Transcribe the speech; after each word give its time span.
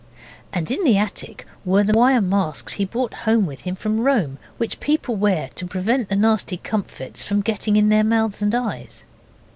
And 0.51 0.71
in 0.71 0.83
the 0.83 0.97
attic 0.97 1.45
were 1.63 1.83
the 1.83 1.93
wire 1.93 2.21
masks 2.21 2.73
he 2.73 2.85
brought 2.85 3.13
home 3.29 3.45
with 3.45 3.61
him 3.61 3.75
from 3.75 3.99
Rome, 3.99 4.39
which 4.57 4.79
people 4.79 5.15
wear 5.15 5.51
to 5.53 5.67
prevent 5.67 6.09
the 6.09 6.15
nasty 6.15 6.57
comfits 6.57 7.23
getting 7.43 7.75
in 7.75 7.89
their 7.89 8.03
mouths 8.03 8.41
and 8.41 8.55
eyes. 8.55 9.05